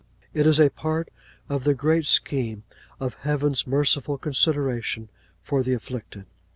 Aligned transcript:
It 0.33 0.47
is 0.47 0.59
a 0.59 0.71
part 0.71 1.09
of 1.47 1.63
the 1.63 1.75
great 1.75 2.07
scheme 2.07 2.63
of 2.99 3.13
Heaven's 3.21 3.67
merciful 3.67 4.17
consideration 4.17 5.09
for 5.43 5.61
the 5.61 5.73
afflicted. 5.75 6.25